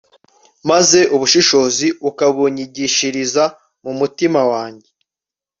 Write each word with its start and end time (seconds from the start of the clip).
maze 0.69 0.99
ubushishozi 1.15 1.87
ukabunyigishiriza 2.09 3.43
mu 3.83 3.91
mutima 3.99 4.39
wanjye 4.51 4.89